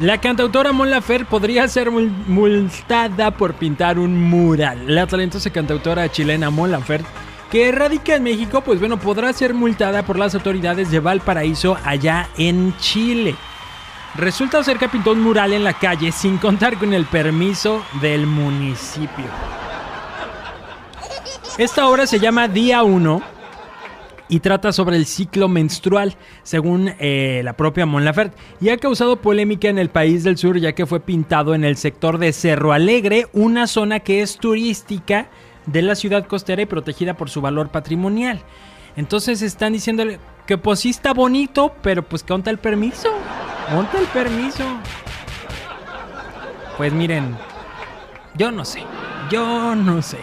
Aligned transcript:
La 0.00 0.18
cantautora 0.18 0.72
Mon 0.72 0.90
Lafer 0.90 1.24
podría 1.24 1.68
ser 1.68 1.88
multada 1.88 3.30
por 3.30 3.54
pintar 3.54 3.96
un 3.96 4.28
mural. 4.28 4.92
La 4.92 5.06
talentosa 5.06 5.50
cantautora 5.50 6.10
chilena 6.10 6.50
Mon 6.50 6.72
Laferte, 6.72 7.08
que 7.48 7.70
radica 7.70 8.16
en 8.16 8.24
México, 8.24 8.60
pues 8.62 8.80
bueno, 8.80 8.98
podrá 8.98 9.32
ser 9.32 9.54
multada 9.54 10.02
por 10.02 10.18
las 10.18 10.34
autoridades 10.34 10.90
de 10.90 10.98
Valparaíso 10.98 11.78
allá 11.84 12.28
en 12.36 12.76
Chile. 12.78 13.36
Resulta 14.16 14.64
ser 14.64 14.78
que 14.78 14.88
pintó 14.88 15.12
un 15.12 15.20
mural 15.20 15.52
en 15.52 15.62
la 15.62 15.74
calle 15.74 16.10
sin 16.10 16.38
contar 16.38 16.76
con 16.76 16.92
el 16.92 17.04
permiso 17.04 17.84
del 18.00 18.26
municipio. 18.26 19.26
Esta 21.56 21.86
obra 21.86 22.08
se 22.08 22.18
llama 22.18 22.48
Día 22.48 22.82
1 22.82 23.22
y 24.34 24.40
trata 24.40 24.72
sobre 24.72 24.96
el 24.96 25.06
ciclo 25.06 25.46
menstrual, 25.48 26.16
según 26.42 26.92
eh, 26.98 27.42
la 27.44 27.52
propia 27.52 27.86
Mon 27.86 28.04
Laferte, 28.04 28.36
y 28.60 28.70
ha 28.70 28.78
causado 28.78 29.14
polémica 29.20 29.68
en 29.68 29.78
el 29.78 29.90
país 29.90 30.24
del 30.24 30.38
sur 30.38 30.58
ya 30.58 30.72
que 30.72 30.86
fue 30.86 30.98
pintado 30.98 31.54
en 31.54 31.62
el 31.62 31.76
sector 31.76 32.18
de 32.18 32.32
Cerro 32.32 32.72
Alegre, 32.72 33.28
una 33.32 33.68
zona 33.68 34.00
que 34.00 34.22
es 34.22 34.38
turística 34.38 35.28
de 35.66 35.82
la 35.82 35.94
ciudad 35.94 36.26
costera 36.26 36.62
y 36.62 36.66
protegida 36.66 37.14
por 37.14 37.30
su 37.30 37.40
valor 37.42 37.68
patrimonial. 37.68 38.42
Entonces 38.96 39.40
están 39.40 39.72
diciéndole 39.72 40.18
que 40.48 40.58
pues 40.58 40.80
sí 40.80 40.90
está 40.90 41.14
bonito, 41.14 41.72
pero 41.80 42.02
pues 42.02 42.24
que 42.24 42.34
el 42.34 42.58
permiso. 42.58 43.10
¿Dónde 43.70 43.98
el 44.00 44.06
permiso? 44.06 44.64
Pues 46.76 46.92
miren, 46.92 47.36
yo 48.36 48.50
no 48.50 48.64
sé, 48.64 48.82
yo 49.30 49.76
no 49.76 50.02
sé. 50.02 50.18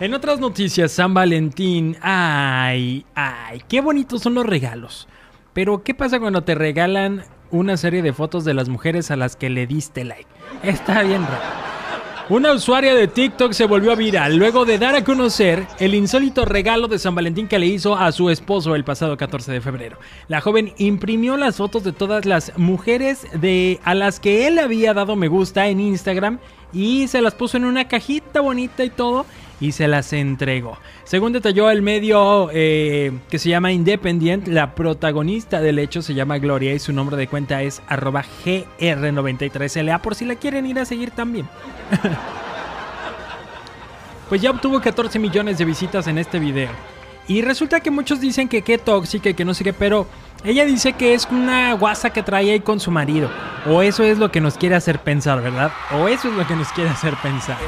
En 0.00 0.14
otras 0.14 0.40
noticias, 0.40 0.92
San 0.92 1.12
Valentín. 1.12 1.94
Ay, 2.00 3.04
ay, 3.14 3.60
qué 3.68 3.82
bonitos 3.82 4.22
son 4.22 4.32
los 4.32 4.46
regalos. 4.46 5.06
Pero, 5.52 5.82
¿qué 5.82 5.94
pasa 5.94 6.18
cuando 6.18 6.42
te 6.42 6.54
regalan 6.54 7.24
una 7.50 7.76
serie 7.76 8.00
de 8.00 8.14
fotos 8.14 8.46
de 8.46 8.54
las 8.54 8.70
mujeres 8.70 9.10
a 9.10 9.16
las 9.16 9.36
que 9.36 9.50
le 9.50 9.66
diste 9.66 10.04
like? 10.04 10.26
Está 10.62 11.02
bien 11.02 11.20
raro. 11.22 11.60
Una 12.30 12.52
usuaria 12.52 12.94
de 12.94 13.08
TikTok 13.08 13.52
se 13.52 13.66
volvió 13.66 13.94
viral 13.94 14.36
luego 14.36 14.64
de 14.64 14.78
dar 14.78 14.94
a 14.94 15.04
conocer 15.04 15.66
el 15.80 15.94
insólito 15.94 16.46
regalo 16.46 16.88
de 16.88 16.98
San 16.98 17.14
Valentín 17.14 17.48
que 17.48 17.58
le 17.58 17.66
hizo 17.66 17.94
a 17.94 18.10
su 18.12 18.30
esposo 18.30 18.76
el 18.76 18.84
pasado 18.84 19.18
14 19.18 19.52
de 19.52 19.60
febrero. 19.60 19.98
La 20.28 20.40
joven 20.40 20.72
imprimió 20.78 21.36
las 21.36 21.56
fotos 21.56 21.84
de 21.84 21.92
todas 21.92 22.24
las 22.24 22.56
mujeres 22.56 23.26
de 23.34 23.80
a 23.82 23.94
las 23.94 24.18
que 24.20 24.46
él 24.46 24.60
había 24.60 24.94
dado 24.94 25.14
me 25.16 25.28
gusta 25.28 25.66
en 25.66 25.80
Instagram 25.80 26.38
y 26.72 27.08
se 27.08 27.20
las 27.20 27.34
puso 27.34 27.56
en 27.56 27.64
una 27.64 27.88
cajita 27.88 28.40
bonita 28.40 28.84
y 28.84 28.90
todo 28.90 29.26
y 29.60 29.72
se 29.72 29.86
las 29.86 30.12
entregó. 30.12 30.78
Según 31.04 31.32
detalló 31.32 31.70
el 31.70 31.82
medio 31.82 32.48
eh, 32.52 33.12
que 33.28 33.38
se 33.38 33.50
llama 33.50 33.72
Independent, 33.72 34.48
la 34.48 34.74
protagonista 34.74 35.60
del 35.60 35.78
hecho 35.78 36.02
se 36.02 36.14
llama 36.14 36.38
Gloria 36.38 36.72
y 36.72 36.78
su 36.78 36.92
nombre 36.92 37.16
de 37.16 37.28
cuenta 37.28 37.62
es 37.62 37.82
arroba 37.86 38.24
gr93la 38.44 40.00
por 40.00 40.14
si 40.14 40.24
la 40.24 40.36
quieren 40.36 40.66
ir 40.66 40.78
a 40.78 40.84
seguir 40.84 41.10
también. 41.10 41.48
pues 44.28 44.40
ya 44.40 44.50
obtuvo 44.50 44.80
14 44.80 45.18
millones 45.18 45.58
de 45.58 45.64
visitas 45.64 46.06
en 46.06 46.18
este 46.18 46.38
video. 46.38 46.70
Y 47.28 47.42
resulta 47.42 47.80
que 47.80 47.90
muchos 47.90 48.20
dicen 48.20 48.48
que 48.48 48.62
qué 48.62 48.78
tóxica 48.78 49.30
y 49.30 49.34
que 49.34 49.44
no 49.44 49.54
sé 49.54 49.62
qué, 49.62 49.72
pero 49.72 50.06
ella 50.42 50.64
dice 50.64 50.94
que 50.94 51.14
es 51.14 51.28
una 51.30 51.72
guasa 51.74 52.10
que 52.10 52.22
trae 52.22 52.50
ahí 52.50 52.60
con 52.60 52.80
su 52.80 52.90
marido. 52.90 53.30
O 53.66 53.82
eso 53.82 54.02
es 54.02 54.18
lo 54.18 54.30
que 54.30 54.40
nos 54.40 54.56
quiere 54.56 54.74
hacer 54.74 54.98
pensar, 55.00 55.42
¿verdad? 55.42 55.70
O 55.92 56.08
eso 56.08 56.28
es 56.28 56.34
lo 56.34 56.46
que 56.46 56.56
nos 56.56 56.68
quiere 56.68 56.90
hacer 56.90 57.14
pensar. 57.16 57.58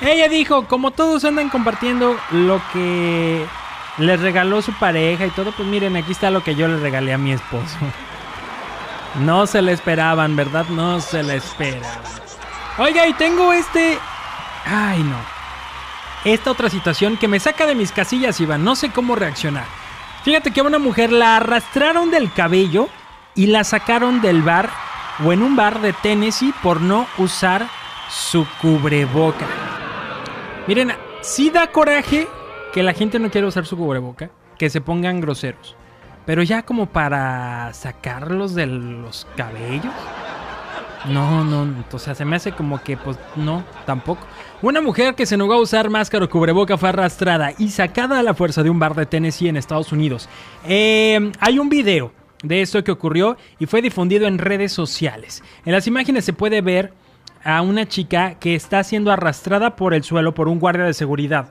Ella 0.00 0.28
dijo, 0.28 0.66
como 0.66 0.90
todos 0.90 1.24
andan 1.24 1.48
compartiendo 1.48 2.16
lo 2.32 2.60
que 2.72 3.46
les 3.98 4.20
regaló 4.20 4.60
su 4.60 4.72
pareja 4.74 5.26
y 5.26 5.30
todo, 5.30 5.52
pues 5.52 5.68
miren, 5.68 5.96
aquí 5.96 6.12
está 6.12 6.30
lo 6.30 6.42
que 6.42 6.54
yo 6.54 6.68
le 6.68 6.78
regalé 6.78 7.12
a 7.12 7.18
mi 7.18 7.32
esposo. 7.32 7.76
No 9.20 9.46
se 9.46 9.62
le 9.62 9.72
esperaban, 9.72 10.36
¿verdad? 10.36 10.66
No 10.68 11.00
se 11.00 11.22
le 11.22 11.36
esperaban. 11.36 12.02
Oiga, 12.78 13.06
y 13.06 13.14
tengo 13.14 13.52
este... 13.52 13.98
Ay, 14.66 15.02
no. 15.02 15.16
Esta 16.24 16.50
otra 16.50 16.68
situación 16.68 17.16
que 17.16 17.28
me 17.28 17.38
saca 17.38 17.66
de 17.66 17.76
mis 17.76 17.92
casillas, 17.92 18.40
Iván. 18.40 18.64
No 18.64 18.74
sé 18.74 18.90
cómo 18.90 19.14
reaccionar. 19.14 19.64
Fíjate 20.24 20.50
que 20.50 20.58
a 20.58 20.64
una 20.64 20.80
mujer 20.80 21.12
la 21.12 21.36
arrastraron 21.36 22.10
del 22.10 22.32
cabello 22.32 22.88
y 23.36 23.46
la 23.46 23.62
sacaron 23.62 24.20
del 24.20 24.42
bar 24.42 24.70
o 25.24 25.32
en 25.32 25.42
un 25.42 25.54
bar 25.54 25.80
de 25.80 25.92
Tennessee 25.92 26.52
por 26.64 26.80
no 26.80 27.06
usar 27.16 27.68
su 28.08 28.44
cubreboca. 28.60 29.46
Miren, 30.66 30.92
sí 31.20 31.50
da 31.50 31.68
coraje 31.68 32.26
que 32.72 32.82
la 32.82 32.92
gente 32.92 33.20
no 33.20 33.30
quiera 33.30 33.46
usar 33.46 33.66
su 33.66 33.76
cubreboca, 33.76 34.30
que 34.58 34.68
se 34.68 34.80
pongan 34.80 35.20
groseros. 35.20 35.76
Pero 36.24 36.42
ya 36.42 36.64
como 36.64 36.86
para 36.86 37.72
sacarlos 37.72 38.56
de 38.56 38.66
los 38.66 39.28
cabellos. 39.36 39.94
No, 41.08 41.44
no, 41.44 41.84
o 41.92 41.98
sea, 41.98 42.14
se 42.14 42.24
me 42.24 42.36
hace 42.36 42.52
como 42.52 42.82
que, 42.82 42.96
pues, 42.96 43.16
no, 43.36 43.64
tampoco. 43.84 44.26
Una 44.62 44.80
mujer 44.80 45.14
que 45.14 45.26
se 45.26 45.36
negó 45.36 45.54
a 45.54 45.60
usar 45.60 45.88
máscara 45.88 46.24
o 46.24 46.28
cubreboca 46.28 46.76
fue 46.76 46.88
arrastrada 46.88 47.52
y 47.58 47.68
sacada 47.68 48.18
a 48.18 48.22
la 48.22 48.34
fuerza 48.34 48.62
de 48.62 48.70
un 48.70 48.78
bar 48.78 48.94
de 48.94 49.06
Tennessee 49.06 49.48
en 49.48 49.56
Estados 49.56 49.92
Unidos. 49.92 50.28
Eh, 50.66 51.30
hay 51.38 51.58
un 51.58 51.68
video 51.68 52.12
de 52.42 52.62
esto 52.62 52.82
que 52.82 52.90
ocurrió 52.90 53.36
y 53.58 53.66
fue 53.66 53.82
difundido 53.82 54.26
en 54.26 54.38
redes 54.38 54.72
sociales. 54.72 55.42
En 55.64 55.72
las 55.72 55.86
imágenes 55.86 56.24
se 56.24 56.32
puede 56.32 56.60
ver 56.60 56.92
a 57.44 57.62
una 57.62 57.86
chica 57.86 58.34
que 58.40 58.54
está 58.54 58.82
siendo 58.82 59.12
arrastrada 59.12 59.76
por 59.76 59.94
el 59.94 60.02
suelo 60.02 60.34
por 60.34 60.48
un 60.48 60.58
guardia 60.58 60.84
de 60.84 60.94
seguridad 60.94 61.48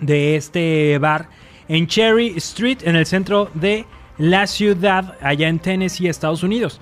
de 0.00 0.36
este 0.36 0.98
bar 0.98 1.28
en 1.68 1.86
Cherry 1.86 2.34
Street, 2.38 2.78
en 2.82 2.96
el 2.96 3.06
centro 3.06 3.48
de 3.54 3.86
la 4.18 4.46
ciudad, 4.46 5.16
allá 5.22 5.48
en 5.48 5.60
Tennessee, 5.60 6.08
Estados 6.08 6.42
Unidos. 6.42 6.80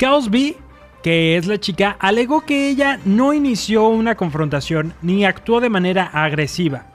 Cosby, 0.00 0.56
que 1.02 1.36
es 1.36 1.46
la 1.46 1.58
chica, 1.58 1.96
alegó 1.98 2.42
que 2.42 2.68
ella 2.68 3.00
no 3.04 3.32
inició 3.32 3.88
una 3.88 4.14
confrontación 4.14 4.94
ni 5.02 5.24
actuó 5.24 5.60
de 5.60 5.70
manera 5.70 6.04
agresiva. 6.12 6.86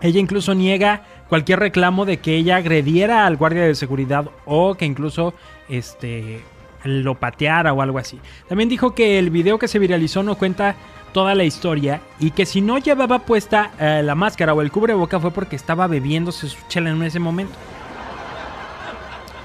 Ella 0.00 0.20
incluso 0.20 0.54
niega 0.54 1.02
cualquier 1.28 1.58
reclamo 1.58 2.04
de 2.04 2.18
que 2.18 2.36
ella 2.36 2.56
agrediera 2.56 3.26
al 3.26 3.36
guardia 3.36 3.62
de 3.62 3.74
seguridad 3.74 4.30
o 4.46 4.74
que 4.74 4.86
incluso 4.86 5.34
este 5.68 6.42
lo 6.84 7.16
pateara 7.16 7.72
o 7.72 7.82
algo 7.82 7.98
así. 7.98 8.20
También 8.48 8.68
dijo 8.68 8.94
que 8.94 9.18
el 9.18 9.30
video 9.30 9.58
que 9.58 9.68
se 9.68 9.80
viralizó 9.80 10.22
no 10.22 10.36
cuenta 10.36 10.76
toda 11.12 11.34
la 11.34 11.44
historia 11.44 12.00
y 12.20 12.30
que 12.30 12.46
si 12.46 12.60
no 12.60 12.78
llevaba 12.78 13.20
puesta 13.20 13.72
eh, 13.80 14.02
la 14.04 14.14
máscara 14.14 14.54
o 14.54 14.62
el 14.62 14.70
cubreboca 14.70 15.18
fue 15.18 15.32
porque 15.32 15.56
estaba 15.56 15.86
bebiéndose 15.86 16.48
su 16.48 16.58
chela 16.68 16.90
en 16.90 17.02
ese 17.02 17.18
momento. 17.18 17.54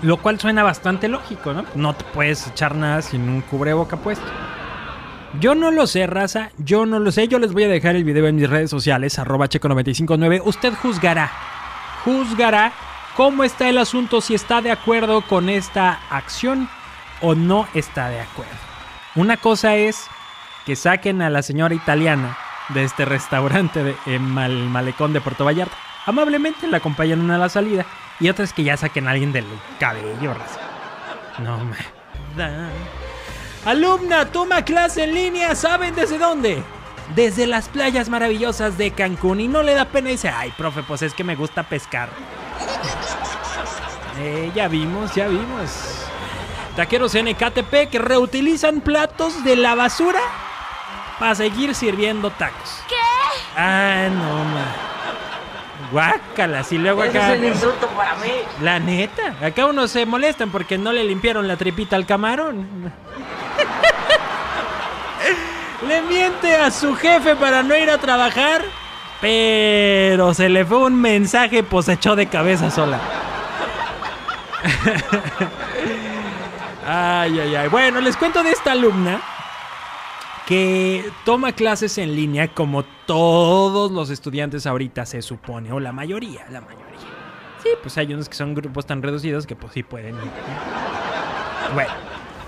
Lo 0.04 0.18
cual 0.18 0.40
suena 0.40 0.64
bastante 0.64 1.08
lógico, 1.08 1.54
¿no? 1.54 1.66
No 1.76 1.96
te 1.96 2.04
puedes 2.04 2.46
echar 2.48 2.76
nada 2.76 3.02
sin 3.02 3.30
un 3.30 3.42
cubreboca 3.42 3.96
puesto. 3.98 4.26
Yo 5.40 5.56
no 5.56 5.72
lo 5.72 5.88
sé, 5.88 6.06
raza. 6.08 6.52
Yo 6.58 6.86
no 6.86 7.00
lo 7.00 7.12
sé. 7.12 7.28
Yo 7.28 7.40
les 7.40 7.54
voy 7.54 7.64
a 7.64 7.68
dejar 7.70 7.96
el 7.96 8.04
video 8.04 8.28
en 8.28 8.36
mis 8.36 8.50
redes 8.50 8.70
sociales, 8.70 9.18
arroba 9.18 9.48
checo959. 9.48 10.42
Usted 10.44 10.74
juzgará. 10.74 11.32
Juzgará 12.04 12.74
cómo 13.16 13.46
está 13.46 13.70
el 13.70 13.78
asunto, 13.78 14.20
si 14.20 14.34
está 14.34 14.62
de 14.62 14.72
acuerdo 14.72 15.22
con 15.22 15.48
esta 15.50 16.00
acción 16.10 16.68
o 17.22 17.34
no 17.34 17.68
está 17.74 18.10
de 18.10 18.20
acuerdo. 18.20 18.52
Una 19.16 19.38
cosa 19.38 19.76
es 19.76 20.06
que 20.66 20.76
saquen 20.76 21.22
a 21.22 21.30
la 21.30 21.44
señora 21.44 21.76
italiana 21.76 22.38
de 22.70 22.84
este 22.84 23.06
restaurante 23.06 23.84
de, 23.84 23.96
en 24.06 24.22
Mal, 24.22 24.52
Malecón 24.70 25.14
de 25.14 25.22
Puerto 25.22 25.46
Vallarta. 25.46 25.76
Amablemente 26.06 26.68
la 26.68 26.78
acompañan 26.78 27.30
a 27.32 27.38
la 27.38 27.48
salida. 27.48 27.86
Y 28.20 28.30
otra 28.30 28.46
es 28.46 28.54
que 28.54 28.64
ya 28.64 28.78
saquen 28.78 29.08
a 29.08 29.12
alguien 29.12 29.32
del 29.34 29.46
cabello, 29.80 30.34
raza. 30.34 30.60
No 31.40 31.58
me. 31.66 31.78
Alumna, 33.66 34.26
toma 34.26 34.64
clase 34.64 35.04
en 35.04 35.14
línea, 35.14 35.56
¿saben 35.56 35.96
desde 35.96 36.18
dónde? 36.18 36.64
Desde 37.16 37.48
las 37.48 37.70
playas 37.70 38.10
maravillosas 38.10 38.78
de 38.78 38.92
Cancún. 38.92 39.40
Y 39.40 39.48
no 39.48 39.64
le 39.64 39.74
da 39.74 39.86
pena 39.86 40.10
y 40.10 40.14
dice, 40.14 40.30
ay, 40.30 40.54
profe, 40.58 40.84
pues 40.84 41.02
es 41.02 41.14
que 41.14 41.24
me 41.24 41.36
gusta 41.36 41.64
pescar. 41.64 42.10
Eh, 44.20 44.52
ya 44.54 44.68
vimos, 44.68 45.16
ya 45.16 45.28
vimos. 45.28 45.72
Taqueros 46.76 47.16
NKTP 47.16 47.90
que 47.90 47.98
reutilizan 47.98 48.82
platos 48.82 49.44
de 49.44 49.56
la 49.56 49.74
basura 49.74 50.20
para 51.18 51.34
seguir 51.34 51.74
sirviendo 51.74 52.30
tacos. 52.30 52.84
¿Qué? 52.88 52.96
Ah, 53.58 54.08
no, 54.12 54.44
ma. 54.46 54.93
Guácalas. 55.94 56.72
Y 56.72 56.80
luego 56.80 57.04
acá. 57.04 57.34
es 57.34 57.40
un 57.40 57.46
insulto 57.46 57.88
para 57.90 58.16
mí. 58.16 58.32
La 58.62 58.80
neta. 58.80 59.36
Acá 59.42 59.68
unos 59.68 59.92
se 59.92 60.08
molestan 60.08 60.50
porque 60.50 60.78
no 60.78 60.92
le 60.92 61.04
limpiaron 61.04 61.48
la 61.48 61.56
tripita 61.56 61.96
al 61.96 62.08
camarón. 62.08 62.68
le 65.88 66.02
miente 66.02 66.56
a 66.56 66.72
su 66.72 66.96
jefe 66.96 67.36
para 67.36 67.62
no 67.62 67.78
ir 67.78 67.92
a 67.92 68.00
trabajar. 68.00 68.64
Pero 69.22 70.34
se 70.34 70.50
le 70.50 70.66
fue 70.66 70.80
un 70.80 71.00
mensaje, 71.00 71.62
pues 71.64 71.88
echó 71.88 72.16
de 72.16 72.26
cabeza 72.26 72.72
sola. 72.72 73.00
ay, 76.88 77.40
ay, 77.40 77.56
ay. 77.56 77.68
Bueno, 77.70 78.02
les 78.02 78.18
cuento 78.18 78.44
de 78.44 78.52
esta 78.52 78.72
alumna 78.72 79.22
que 80.48 81.10
toma 81.26 81.54
clases 81.54 81.98
en 81.98 82.16
línea 82.16 82.50
como 82.50 82.84
todos 83.06 83.92
los 83.92 84.10
estudiantes 84.10 84.68
ahorita 84.68 85.06
se 85.06 85.22
supone, 85.22 85.72
o 85.72 85.80
la 85.80 85.92
mayoría, 85.92 86.46
la 86.50 86.62
mayoría. 86.62 86.84
Sí, 87.62 87.70
pues 87.82 87.98
hay 87.98 88.14
unos 88.14 88.28
que 88.28 88.36
son 88.36 88.54
grupos 88.54 88.86
tan 88.86 89.02
reducidos 89.02 89.48
que 89.48 89.56
pues 89.56 89.72
sí 89.74 89.84
pueden 89.84 90.16
ir. 90.16 90.32
Bueno, 91.74 91.94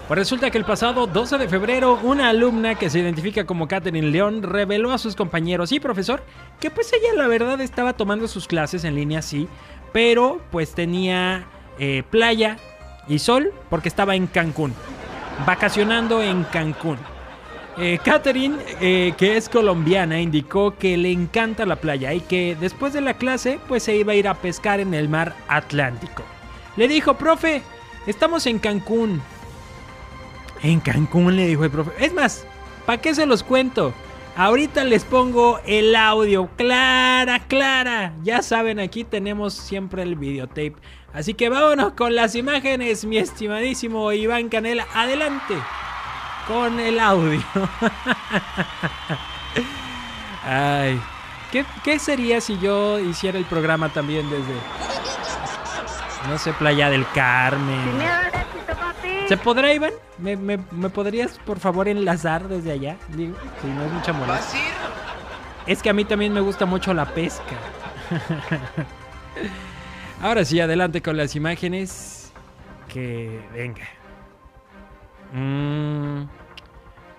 pues 0.10 0.20
resulta 0.20 0.52
que 0.52 0.58
el 0.58 0.66
pasado 0.66 1.08
12 1.08 1.38
de 1.38 1.48
febrero 1.48 1.98
una 2.04 2.30
alumna 2.30 2.76
que 2.76 2.90
se 2.90 3.00
identifica 3.00 3.46
como 3.46 3.68
Catherine 3.68 4.10
León 4.10 4.44
reveló 4.44 4.92
a 4.92 4.98
sus 4.98 5.16
compañeros 5.16 5.72
y 5.72 5.80
profesor 5.80 6.22
que 6.60 6.70
pues 6.70 6.92
ella 6.92 7.14
la 7.16 7.28
verdad 7.28 7.62
estaba 7.62 7.94
tomando 7.94 8.28
sus 8.28 8.46
clases 8.46 8.84
en 8.84 8.96
línea 8.96 9.22
sí, 9.22 9.48
pero 9.94 10.42
pues 10.52 10.76
tenía 10.76 11.48
eh, 11.80 12.04
playa 12.10 12.58
y 13.08 13.20
sol 13.20 13.54
porque 13.70 13.88
estaba 13.88 14.16
en 14.16 14.28
Cancún, 14.28 14.74
vacacionando 15.46 16.22
en 16.22 16.44
Cancún. 16.44 16.98
Eh, 17.78 18.00
Catherine, 18.04 18.58
eh, 18.80 19.14
que 19.18 19.36
es 19.36 19.50
colombiana, 19.50 20.22
indicó 20.22 20.78
que 20.78 20.96
le 20.96 21.12
encanta 21.12 21.66
la 21.66 21.76
playa 21.76 22.14
y 22.14 22.22
que 22.22 22.56
después 22.58 22.94
de 22.94 23.02
la 23.02 23.16
clase 23.16 23.60
pues 23.68 23.84
se 23.84 23.98
iba 23.98 24.14
a 24.14 24.16
ir 24.16 24.30
a 24.30 24.34
pescar 24.34 24.80
en 24.80 24.94
el 24.94 25.10
mar 25.10 25.36
Atlántico. 25.50 26.24
Le 26.78 26.88
dijo, 26.88 27.16
profe, 27.16 27.62
estamos 28.08 28.46
en 28.46 28.60
Cancún. 28.60 29.22
En 30.64 30.80
Cancún 30.80 31.36
le 31.36 31.48
dijo 31.48 31.66
el 31.66 31.72
profe. 31.72 31.92
Es 32.00 32.14
más, 32.14 32.46
¿para 32.86 33.02
qué 33.02 33.14
se 33.14 33.26
los 33.26 33.44
cuento? 33.44 33.94
Ahorita 34.38 34.86
les 34.86 35.04
pongo 35.04 35.60
el 35.66 35.96
audio. 35.98 36.50
Clara, 36.56 37.40
clara. 37.40 38.14
Ya 38.24 38.42
saben, 38.42 38.80
aquí 38.80 39.04
tenemos 39.04 39.54
siempre 39.54 40.04
el 40.04 40.16
videotape. 40.16 40.76
Así 41.14 41.34
que 41.34 41.50
vámonos 41.50 41.94
con 41.94 42.16
las 42.16 42.36
imágenes, 42.36 43.04
mi 43.04 43.18
estimadísimo 43.18 44.12
Iván 44.14 44.48
Canela. 44.48 44.88
Adelante 44.94 45.56
con 46.48 46.80
el 46.80 47.00
audio. 47.00 47.42
Ay, 50.44 51.02
¿qué, 51.84 52.00
sería 52.00 52.40
si 52.42 52.58
yo 52.60 53.00
hiciera 53.00 53.38
el 53.38 53.46
programa 53.46 53.90
también 53.90 54.30
desde, 54.30 54.54
no 56.30 56.38
sé, 56.38 56.54
Playa 56.54 56.90
del 56.90 57.06
Carmen? 57.14 58.00
¿Se 59.28 59.38
podrá, 59.38 59.74
Iván? 59.74 59.94
¿Me, 60.20 60.38
me, 60.38 60.90
podrías, 60.90 61.40
por 61.46 61.60
favor, 61.60 61.88
enlazar 61.88 62.48
desde 62.48 62.72
allá? 62.72 62.98
Digo, 63.10 63.36
si 63.62 63.68
no 63.68 63.84
es 63.84 63.92
mucha 63.92 64.14
molestia. 64.14 64.60
Es 65.66 65.82
que 65.82 65.90
a 65.90 65.94
mí 65.94 66.06
también 66.06 66.32
me 66.32 66.42
gusta 66.42 66.68
mucho 66.68 66.94
la 66.94 67.06
pesca. 67.06 67.56
Ahora 70.22 70.46
sí, 70.46 70.60
adelante 70.60 71.02
con 71.02 71.18
las 71.18 71.36
imágenes. 71.36 72.32
Que 72.88 73.42
venga. 73.52 73.82
Mmm. 75.36 76.30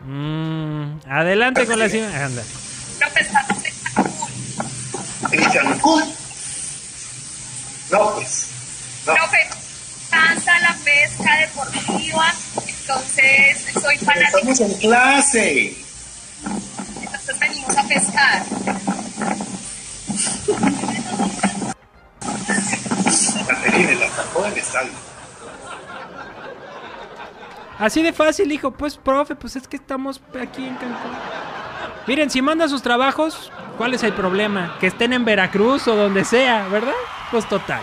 Mmm. 0.06 1.00
Adelante 1.06 1.66
con 1.66 1.78
la 1.78 1.86
imágenes. 1.86 2.14
Anda. 2.14 2.42
¿En 5.32 5.44
Cancún? 5.50 6.02
No, 7.90 8.14
pues. 8.14 8.48
No. 9.06 9.14
cansa 10.10 10.58
la 10.60 10.76
pesca 10.82 11.36
deportiva, 11.40 12.32
entonces 12.66 13.66
soy 13.74 13.98
fanático. 13.98 14.38
Estamos 14.38 14.60
en 14.60 14.74
clase. 14.78 15.76
Entonces 17.02 17.38
venimos 17.38 17.76
a 17.76 17.82
pescar. 17.82 18.46
Caterina, 23.46 23.94
la 23.94 24.16
sacó 24.16 24.42
del 24.42 24.56
estadio. 24.56 25.15
Así 27.78 28.02
de 28.02 28.12
fácil, 28.12 28.50
hijo. 28.52 28.70
Pues, 28.70 28.96
profe, 28.96 29.34
pues 29.34 29.56
es 29.56 29.68
que 29.68 29.76
estamos 29.76 30.20
aquí 30.40 30.66
en 30.66 30.74
Cancún. 30.76 31.12
Miren, 32.06 32.30
si 32.30 32.40
manda 32.40 32.68
sus 32.68 32.82
trabajos, 32.82 33.50
¿cuál 33.76 33.94
es 33.94 34.02
el 34.02 34.12
problema? 34.12 34.76
Que 34.78 34.86
estén 34.86 35.12
en 35.12 35.24
Veracruz 35.24 35.88
o 35.88 35.96
donde 35.96 36.24
sea, 36.24 36.68
¿verdad? 36.68 36.94
Pues 37.30 37.48
total. 37.48 37.82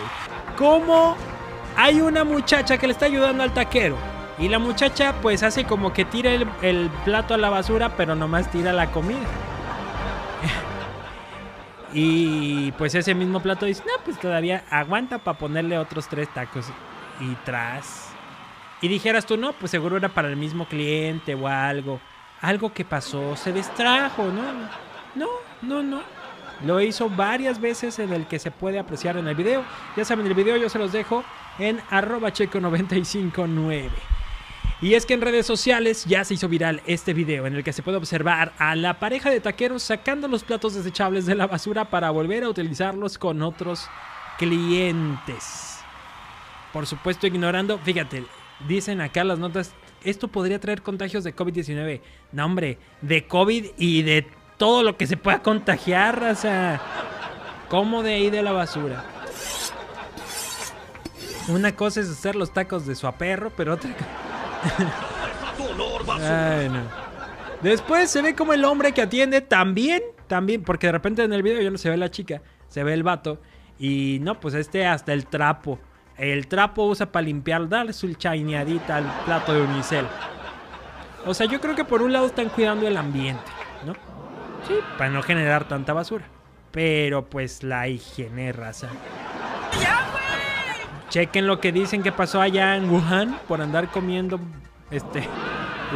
¿Cómo 0.56 1.14
hay 1.76 2.00
una 2.00 2.24
muchacha 2.24 2.78
que 2.78 2.86
le 2.86 2.94
está 2.94 3.06
ayudando 3.06 3.42
al 3.42 3.52
taquero? 3.52 3.96
Y 4.38 4.48
la 4.48 4.58
muchacha 4.58 5.14
pues 5.20 5.42
hace 5.42 5.64
como 5.64 5.92
que 5.92 6.04
tira 6.04 6.32
el, 6.32 6.48
el 6.62 6.90
plato 7.04 7.34
a 7.34 7.38
la 7.38 7.50
basura, 7.50 7.96
pero 7.96 8.14
nomás 8.14 8.50
tira 8.50 8.72
la 8.72 8.90
comida. 8.90 9.20
y 11.92 12.72
pues 12.72 12.94
ese 12.94 13.14
mismo 13.14 13.40
plato 13.40 13.66
dice, 13.66 13.84
no, 13.86 14.02
pues 14.04 14.18
todavía 14.18 14.64
aguanta 14.70 15.18
para 15.18 15.38
ponerle 15.38 15.76
otros 15.76 16.08
tres 16.08 16.32
tacos. 16.32 16.66
Y 17.20 17.34
tras 17.44 18.13
y 18.84 18.88
dijeras 18.88 19.24
tú, 19.24 19.38
no, 19.38 19.54
pues 19.54 19.70
seguro 19.70 19.96
era 19.96 20.10
para 20.10 20.28
el 20.28 20.36
mismo 20.36 20.66
cliente 20.68 21.34
o 21.34 21.48
algo. 21.48 22.02
Algo 22.42 22.74
que 22.74 22.84
pasó, 22.84 23.34
se 23.34 23.50
distrajo, 23.50 24.24
¿no? 24.24 24.42
No, 25.14 25.28
no, 25.62 25.82
no. 25.82 26.02
Lo 26.66 26.78
hizo 26.82 27.08
varias 27.08 27.58
veces 27.58 27.98
en 27.98 28.12
el 28.12 28.26
que 28.26 28.38
se 28.38 28.50
puede 28.50 28.78
apreciar 28.78 29.16
en 29.16 29.26
el 29.26 29.34
video. 29.34 29.64
Ya 29.96 30.04
saben, 30.04 30.26
el 30.26 30.34
video 30.34 30.58
yo 30.58 30.68
se 30.68 30.78
los 30.78 30.92
dejo 30.92 31.24
en 31.58 31.80
arroba 31.88 32.30
checo959. 32.30 33.88
Y 34.82 34.92
es 34.92 35.06
que 35.06 35.14
en 35.14 35.22
redes 35.22 35.46
sociales 35.46 36.04
ya 36.04 36.22
se 36.22 36.34
hizo 36.34 36.50
viral 36.50 36.82
este 36.84 37.14
video 37.14 37.46
en 37.46 37.54
el 37.54 37.64
que 37.64 37.72
se 37.72 37.82
puede 37.82 37.96
observar 37.96 38.52
a 38.58 38.76
la 38.76 39.00
pareja 39.00 39.30
de 39.30 39.40
taqueros 39.40 39.82
sacando 39.82 40.28
los 40.28 40.44
platos 40.44 40.74
desechables 40.74 41.24
de 41.24 41.36
la 41.36 41.46
basura 41.46 41.86
para 41.86 42.10
volver 42.10 42.44
a 42.44 42.50
utilizarlos 42.50 43.16
con 43.16 43.40
otros 43.40 43.88
clientes. 44.36 45.78
Por 46.70 46.86
supuesto, 46.86 47.26
ignorando, 47.26 47.78
fíjate, 47.78 48.26
dicen 48.68 49.00
acá 49.00 49.24
las 49.24 49.38
notas, 49.38 49.72
esto 50.04 50.28
podría 50.28 50.60
traer 50.60 50.82
contagios 50.82 51.24
de 51.24 51.34
COVID-19. 51.34 52.00
No, 52.32 52.44
hombre, 52.44 52.78
de 53.00 53.26
COVID 53.26 53.66
y 53.78 54.02
de 54.02 54.26
todo 54.56 54.82
lo 54.82 54.96
que 54.96 55.06
se 55.06 55.16
pueda 55.16 55.42
contagiar, 55.42 56.22
o 56.22 56.34
sea, 56.34 56.80
como 57.68 58.02
de 58.02 58.14
ahí 58.14 58.30
de 58.30 58.42
la 58.42 58.52
basura. 58.52 59.04
Una 61.48 61.76
cosa 61.76 62.00
es 62.00 62.10
hacer 62.10 62.36
los 62.36 62.52
tacos 62.52 62.86
de 62.86 62.94
su 62.94 63.06
aperro, 63.06 63.50
pero 63.54 63.74
otra 63.74 63.90
no. 66.70 67.04
Después 67.62 68.10
se 68.10 68.22
ve 68.22 68.34
como 68.34 68.52
el 68.52 68.64
hombre 68.64 68.92
que 68.92 69.02
atiende 69.02 69.40
también, 69.40 70.02
también, 70.26 70.62
porque 70.62 70.86
de 70.86 70.92
repente 70.92 71.22
en 71.22 71.32
el 71.32 71.42
video 71.42 71.60
ya 71.60 71.70
no 71.70 71.78
se 71.78 71.90
ve 71.90 71.96
la 71.96 72.10
chica, 72.10 72.42
se 72.68 72.82
ve 72.84 72.94
el 72.94 73.02
vato. 73.02 73.40
Y 73.78 74.18
no, 74.22 74.38
pues 74.40 74.54
este 74.54 74.86
hasta 74.86 75.12
el 75.12 75.26
trapo. 75.26 75.78
El 76.16 76.46
trapo 76.46 76.84
usa 76.84 77.10
para 77.10 77.26
limpiar, 77.26 77.68
darle 77.68 77.92
su 77.92 78.12
chaineadita 78.14 78.96
al 78.96 79.04
plato 79.24 79.52
de 79.52 79.62
unicel. 79.62 80.06
O 81.26 81.34
sea, 81.34 81.46
yo 81.46 81.60
creo 81.60 81.74
que 81.74 81.84
por 81.84 82.02
un 82.02 82.12
lado 82.12 82.26
están 82.26 82.48
cuidando 82.48 82.86
el 82.86 82.96
ambiente, 82.96 83.50
¿no? 83.84 83.94
Sí, 84.68 84.74
para 84.96 85.10
no 85.10 85.22
generar 85.22 85.66
tanta 85.66 85.92
basura. 85.92 86.24
Pero 86.70 87.24
pues 87.24 87.62
la 87.62 87.88
higiene, 87.88 88.52
raza. 88.52 88.88
Chequen 91.08 91.46
lo 91.46 91.60
que 91.60 91.72
dicen 91.72 92.02
que 92.02 92.12
pasó 92.12 92.40
allá 92.40 92.76
en 92.76 92.90
Wuhan 92.90 93.38
por 93.46 93.60
andar 93.60 93.88
comiendo 93.88 94.40
este 94.90 95.28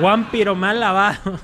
vampiro 0.00 0.54
mal 0.54 0.80
lavado. 0.80 1.38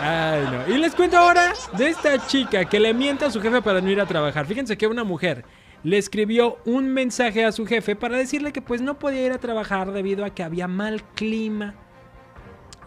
Ay, 0.00 0.48
no. 0.50 0.74
Y 0.74 0.78
les 0.78 0.94
cuento 0.94 1.18
ahora 1.18 1.52
de 1.76 1.88
esta 1.88 2.26
chica 2.26 2.64
que 2.64 2.80
le 2.80 2.94
miente 2.94 3.24
a 3.24 3.30
su 3.30 3.40
jefe 3.40 3.60
para 3.60 3.80
no 3.80 3.90
ir 3.90 4.00
a 4.00 4.06
trabajar. 4.06 4.46
Fíjense 4.46 4.78
que 4.78 4.86
una 4.86 5.04
mujer 5.04 5.44
le 5.82 5.98
escribió 5.98 6.58
un 6.64 6.88
mensaje 6.92 7.44
a 7.44 7.52
su 7.52 7.66
jefe 7.66 7.96
para 7.96 8.16
decirle 8.16 8.52
que 8.52 8.62
pues 8.62 8.82
no 8.82 8.98
podía 8.98 9.24
ir 9.24 9.32
a 9.32 9.38
trabajar 9.38 9.92
debido 9.92 10.24
a 10.24 10.30
que 10.30 10.42
había 10.42 10.68
mal 10.68 11.02
clima. 11.14 11.74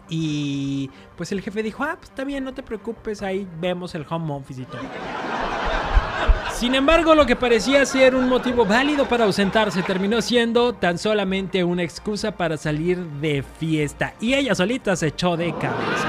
Y 0.08 0.90
pues 1.16 1.32
el 1.32 1.40
jefe 1.40 1.62
dijo, 1.62 1.82
ah, 1.82 1.96
pues 1.96 2.10
está 2.10 2.24
bien, 2.24 2.44
no 2.44 2.52
te 2.52 2.62
preocupes, 2.62 3.22
ahí 3.22 3.48
vemos 3.60 3.94
el 3.94 4.06
home 4.08 4.34
office 4.34 4.62
y 4.62 4.64
todo. 4.66 4.82
Sin 6.52 6.74
embargo, 6.74 7.14
lo 7.14 7.26
que 7.26 7.34
parecía 7.34 7.84
ser 7.84 8.14
un 8.14 8.28
motivo 8.28 8.64
válido 8.64 9.08
para 9.08 9.24
ausentarse 9.24 9.82
terminó 9.82 10.22
siendo 10.22 10.72
tan 10.72 10.98
solamente 10.98 11.64
una 11.64 11.82
excusa 11.82 12.36
para 12.36 12.56
salir 12.56 12.98
de 13.20 13.42
fiesta. 13.58 14.14
Y 14.20 14.34
ella 14.34 14.54
solita 14.54 14.94
se 14.94 15.08
echó 15.08 15.36
de 15.36 15.52
cabeza. 15.54 16.08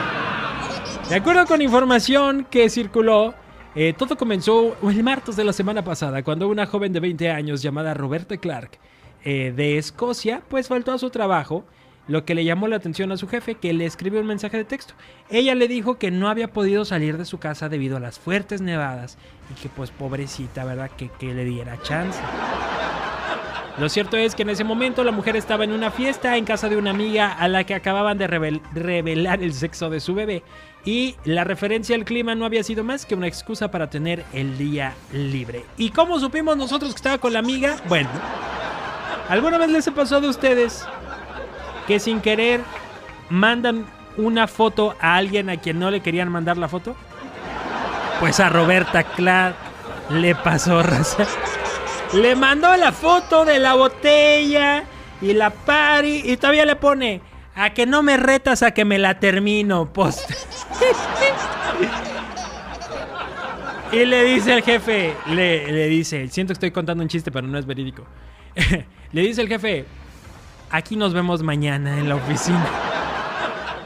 De 1.09 1.15
acuerdo 1.15 1.45
con 1.47 1.61
información 1.61 2.45
que 2.49 2.69
circuló, 2.69 3.33
eh, 3.75 3.93
todo 3.97 4.17
comenzó 4.17 4.77
el 4.89 5.03
martes 5.03 5.35
de 5.35 5.43
la 5.43 5.51
semana 5.51 5.83
pasada, 5.83 6.23
cuando 6.23 6.47
una 6.47 6.65
joven 6.65 6.93
de 6.93 7.01
20 7.01 7.29
años 7.29 7.61
llamada 7.61 7.93
Roberta 7.93 8.37
Clark 8.37 8.79
eh, 9.25 9.51
de 9.55 9.77
Escocia, 9.77 10.41
pues 10.47 10.67
faltó 10.69 10.93
a 10.93 10.97
su 10.97 11.09
trabajo, 11.09 11.65
lo 12.07 12.23
que 12.23 12.35
le 12.35 12.45
llamó 12.45 12.67
la 12.67 12.77
atención 12.77 13.11
a 13.11 13.17
su 13.17 13.27
jefe, 13.27 13.55
que 13.55 13.73
le 13.73 13.85
escribió 13.85 14.21
un 14.21 14.27
mensaje 14.27 14.57
de 14.57 14.63
texto. 14.63 14.93
Ella 15.29 15.55
le 15.55 15.67
dijo 15.67 15.97
que 15.97 16.11
no 16.11 16.29
había 16.29 16.53
podido 16.53 16.85
salir 16.85 17.17
de 17.17 17.25
su 17.25 17.39
casa 17.39 17.67
debido 17.67 17.97
a 17.97 17.99
las 17.99 18.17
fuertes 18.19 18.61
nevadas 18.61 19.17
y 19.51 19.59
que 19.59 19.67
pues 19.67 19.91
pobrecita, 19.91 20.63
¿verdad? 20.63 20.91
Que, 20.95 21.09
que 21.09 21.33
le 21.33 21.43
diera 21.43 21.81
chance. 21.81 22.21
Lo 23.77 23.89
cierto 23.89 24.15
es 24.15 24.35
que 24.35 24.43
en 24.43 24.51
ese 24.51 24.63
momento 24.63 25.03
la 25.03 25.11
mujer 25.11 25.35
estaba 25.35 25.65
en 25.65 25.73
una 25.73 25.91
fiesta 25.91 26.37
en 26.37 26.45
casa 26.45 26.69
de 26.69 26.77
una 26.77 26.91
amiga 26.91 27.33
a 27.33 27.49
la 27.49 27.65
que 27.65 27.75
acababan 27.75 28.17
de 28.17 28.27
revelar 28.27 29.43
el 29.43 29.53
sexo 29.53 29.89
de 29.89 29.99
su 29.99 30.15
bebé 30.15 30.43
y 30.85 31.15
la 31.25 31.43
referencia 31.43 31.95
al 31.95 32.05
clima 32.05 32.35
no 32.35 32.45
había 32.45 32.63
sido 32.63 32.83
más 32.83 33.07
que 33.07 33.15
una 33.15 33.27
excusa 33.27 33.71
para 33.71 33.89
tener 33.89 34.23
el 34.33 34.57
día 34.57 34.93
libre. 35.11 35.65
¿Y 35.77 35.89
cómo 35.89 36.19
supimos 36.19 36.55
nosotros 36.55 36.91
que 36.91 36.97
estaba 36.97 37.17
con 37.17 37.33
la 37.33 37.39
amiga? 37.39 37.77
Bueno, 37.89 38.09
¿alguna 39.27 39.57
vez 39.57 39.69
les 39.69 39.87
ha 39.87 39.91
pasado 39.91 40.27
a 40.27 40.29
ustedes 40.29 40.85
que 41.87 41.99
sin 41.99 42.21
querer 42.21 42.61
mandan 43.29 43.87
una 44.15 44.47
foto 44.47 44.95
a 45.01 45.15
alguien 45.15 45.49
a 45.49 45.57
quien 45.57 45.79
no 45.79 45.89
le 45.89 46.01
querían 46.01 46.31
mandar 46.31 46.57
la 46.57 46.69
foto? 46.69 46.95
Pues 48.19 48.39
a 48.39 48.49
Roberta 48.49 49.03
Clark 49.03 49.55
le 50.11 50.35
pasó 50.35 50.83
raza. 50.83 51.25
Le 52.13 52.35
mandó 52.35 52.75
la 52.77 52.91
foto 52.91 53.43
de 53.43 53.57
la 53.57 53.73
botella 53.73 54.83
y 55.19 55.33
la 55.33 55.49
pari 55.49 56.21
y 56.23 56.37
todavía 56.37 56.65
le 56.65 56.75
pone 56.75 57.21
a 57.55 57.69
que 57.71 57.85
no 57.85 58.03
me 58.03 58.17
retas 58.17 58.63
a 58.63 58.71
que 58.71 58.85
me 58.85 58.99
la 58.99 59.19
termino, 59.19 59.91
post. 59.91 60.29
y 63.91 64.05
le 64.05 64.23
dice 64.25 64.53
el 64.53 64.63
jefe, 64.63 65.15
le, 65.27 65.71
le 65.71 65.87
dice, 65.87 66.27
siento 66.27 66.51
que 66.51 66.55
estoy 66.55 66.71
contando 66.71 67.01
un 67.01 67.09
chiste, 67.09 67.31
pero 67.31 67.47
no 67.47 67.57
es 67.57 67.65
verídico. 67.65 68.05
le 69.11 69.21
dice 69.21 69.41
el 69.41 69.47
jefe, 69.47 69.85
aquí 70.69 70.95
nos 70.95 71.13
vemos 71.13 71.41
mañana 71.41 71.97
en 71.97 72.09
la 72.09 72.15
oficina. 72.15 72.65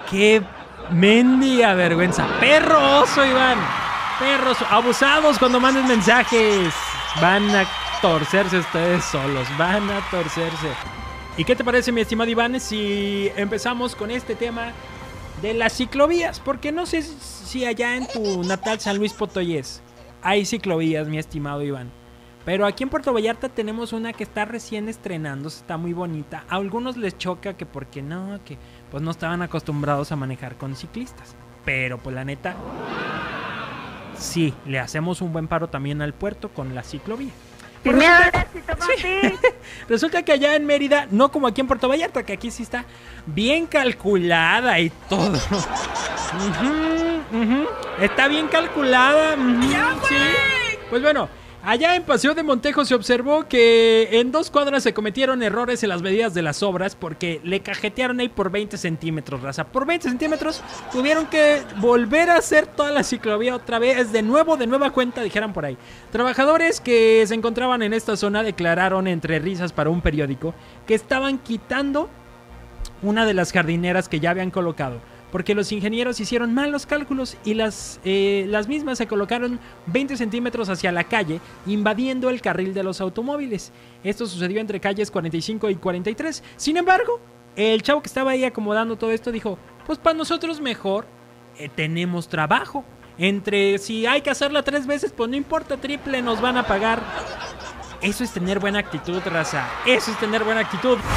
Qué 0.10 0.42
mendiga 0.92 1.76
vergüenza. 1.76 2.28
Perro 2.40 3.02
oso, 3.02 3.24
Iván. 3.24 3.60
Perros 4.20 4.58
abusados 4.70 5.38
cuando 5.38 5.60
manden 5.60 5.88
mensajes. 5.88 6.74
Van 7.22 7.48
a 7.56 7.66
torcerse 8.02 8.60
ustedes 8.60 9.04
solos. 9.06 9.48
Van 9.58 9.90
a 9.90 10.02
torcerse. 10.10 10.70
¿Y 11.38 11.46
qué 11.46 11.56
te 11.56 11.64
parece, 11.64 11.92
mi 11.92 12.02
estimado 12.02 12.30
Iván, 12.30 12.60
si 12.60 13.32
empezamos 13.36 13.96
con 13.96 14.12
este 14.12 14.36
tema 14.36 14.74
de 15.42 15.54
las 15.54 15.74
ciclovías? 15.74 16.40
Porque 16.40 16.72
no 16.72 16.86
sé 16.86 17.02
si 17.02 17.66
allá 17.66 17.96
en 17.96 18.08
tu 18.08 18.44
natal 18.44 18.80
San 18.80 18.98
Luis 18.98 19.14
Potoyes 19.14 19.82
hay 20.22 20.46
ciclovías, 20.46 21.08
mi 21.08 21.18
estimado 21.18 21.62
Iván. 21.62 21.92
Pero 22.46 22.66
aquí 22.66 22.84
en 22.84 22.90
Puerto 22.90 23.14
Vallarta 23.14 23.48
tenemos 23.50 23.94
una 23.94 24.12
que 24.12 24.24
está 24.24 24.46
recién 24.46 24.90
estrenándose, 24.90 25.60
está 25.60 25.78
muy 25.78 25.94
bonita. 25.94 26.46
A 26.50 26.56
algunos 26.56 26.98
les 26.98 27.18
choca 27.18 27.56
que 27.56 27.66
porque 27.66 28.02
no, 28.02 28.40
que 28.44 28.58
pues 28.90 29.04
no 29.04 29.12
estaban 29.12 29.42
acostumbrados 29.42 30.12
a 30.12 30.16
manejar 30.16 30.56
con 30.56 30.76
ciclistas. 30.76 31.36
Pero 31.64 32.00
pues 32.00 32.16
la 32.16 32.26
neta, 32.26 32.56
sí, 34.18 34.54
le 34.66 34.80
hacemos 34.80 35.22
un 35.22 35.32
buen 35.32 35.48
paro 35.48 35.68
también 35.68 36.02
al 36.02 36.14
puerto 36.14 36.50
con 36.50 36.74
la 36.74 36.84
ciclovía. 36.84 37.32
Sin 37.84 38.00
Pues 38.52 38.64
miedo 38.66 38.76
resulta- 38.76 39.06
al 39.20 39.26
éxito, 39.26 39.40
papi. 39.40 39.48
Resulta 39.90 40.24
que 40.24 40.32
allá 40.32 40.56
en 40.56 40.66
Mérida, 40.66 41.08
no 41.12 41.32
como 41.32 41.48
aquí 41.48 41.62
en 41.62 41.68
Puerto 41.68 41.88
Vallarta, 41.88 42.24
que 42.24 42.34
aquí 42.34 42.52
sí 42.52 42.64
está 42.64 42.86
bien 43.26 43.66
calculada 43.68 44.80
y 44.80 44.90
todo. 45.10 45.34
Está 48.02 48.28
bien 48.28 48.48
calculada. 48.48 49.36
sí. 50.08 50.16
Pues 50.90 51.02
bueno, 51.02 51.30
allá 51.64 51.96
en 51.96 52.04
Paseo 52.04 52.34
de 52.34 52.44
Montejo 52.44 52.86
se 52.86 52.96
observó 52.96 53.48
que 53.48 54.10
en 54.20 54.32
dos 54.32 54.50
cuadras 54.50 54.84
se 54.84 54.94
cometieron 54.94 55.44
errores 55.44 55.84
en 55.84 55.90
las 55.90 56.02
medidas 56.02 56.34
de 56.34 56.42
las 56.42 56.64
obras 56.64 56.96
porque 56.96 57.42
le 57.44 57.62
cajetearon 57.62 58.20
ahí 58.20 58.30
por 58.30 58.52
20 58.52 58.78
centímetros, 58.78 59.42
raza. 59.42 59.66
Por 59.66 59.86
20 59.86 60.10
centímetros 60.10 60.62
tuvieron 60.92 61.28
que 61.28 61.62
volver 61.78 62.30
a 62.30 62.38
hacer 62.38 62.68
toda 62.68 62.92
la 62.92 63.04
ciclovía 63.04 63.56
otra 63.56 63.80
vez, 63.80 64.12
de 64.12 64.22
nuevo, 64.22 64.58
de 64.58 64.68
nueva 64.68 64.92
cuenta, 64.92 65.22
dijeran 65.22 65.54
por 65.54 65.66
ahí. 65.66 65.78
Trabajadores 66.12 66.82
que 66.82 67.26
se 67.28 67.36
encontraban 67.36 67.82
en 67.82 67.94
esta 67.94 68.16
zona 68.16 68.44
declararon 68.44 69.08
entre 69.08 69.40
risas 69.40 69.74
para 69.74 69.90
un 69.90 70.02
periódico 70.02 70.54
que 70.88 70.96
estaban 70.96 71.38
quitando 71.40 72.10
una 73.02 73.26
de 73.26 73.34
las 73.34 73.52
jardineras 73.52 74.10
que 74.10 74.20
ya 74.20 74.32
habían 74.32 74.52
colocado. 74.52 75.00
Porque 75.32 75.56
los 75.56 75.72
ingenieros 75.72 76.20
hicieron 76.20 76.54
mal 76.54 76.72
los 76.72 76.86
cálculos 76.86 77.38
y 77.46 77.54
las, 77.54 78.00
eh, 78.04 78.46
las 78.48 78.68
mismas 78.68 78.98
se 78.98 79.08
colocaron 79.08 79.60
20 79.88 80.18
centímetros 80.18 80.70
hacia 80.70 80.92
la 80.92 81.04
calle, 81.04 81.40
invadiendo 81.66 82.30
el 82.30 82.42
carril 82.42 82.74
de 82.74 82.84
los 82.84 83.02
automóviles. 83.02 83.72
Esto 84.04 84.26
sucedió 84.26 84.60
entre 84.60 84.80
calles 84.80 85.12
45 85.12 85.70
y 85.70 85.76
43. 85.76 86.44
Sin 86.58 86.78
embargo, 86.78 87.20
el 87.56 87.82
chavo 87.84 88.02
que 88.02 88.08
estaba 88.08 88.32
ahí 88.32 88.44
acomodando 88.44 88.98
todo 88.98 89.12
esto 89.12 89.32
dijo, 89.32 89.58
pues 89.86 90.00
para 90.00 90.18
nosotros 90.18 90.62
mejor, 90.62 91.06
eh, 91.58 91.70
tenemos 91.74 92.28
trabajo. 92.28 92.84
Entre 93.18 93.78
si 93.80 94.06
hay 94.06 94.22
que 94.22 94.30
hacerla 94.30 94.64
tres 94.64 94.88
veces, 94.88 95.12
pues 95.12 95.30
no 95.30 95.36
importa, 95.36 95.78
triple 95.78 96.22
nos 96.22 96.40
van 96.40 96.58
a 96.58 96.66
pagar. 96.66 97.02
Eso 98.02 98.24
es 98.24 98.32
tener 98.32 98.60
buena 98.60 98.80
actitud, 98.80 99.22
raza. 99.26 99.68
Eso 99.86 100.12
es 100.12 100.20
tener 100.20 100.46
buena 100.46 100.62
actitud. 100.62 100.98